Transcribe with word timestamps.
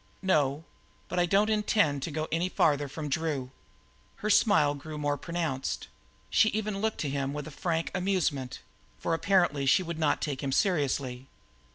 "No, 0.23 0.63
but 1.09 1.19
I 1.19 1.27
don't 1.27 1.51
intend 1.51 2.01
to 2.01 2.09
go 2.09 2.27
any 2.31 2.49
farther 2.49 2.87
from 2.87 3.07
Drew." 3.07 3.51
Her 4.15 4.31
smile 4.31 4.73
grew 4.73 4.97
more 4.97 5.15
pronounced; 5.15 5.89
she 6.31 6.49
even 6.49 6.81
looked 6.81 6.97
to 7.01 7.09
him 7.11 7.33
with 7.33 7.45
a 7.45 7.51
frank 7.51 7.91
amusement, 7.93 8.61
for 8.97 9.13
apparently 9.13 9.67
she 9.67 9.83
would 9.83 9.99
not 9.99 10.19
take 10.19 10.41
him 10.41 10.51
seriously. 10.51 11.27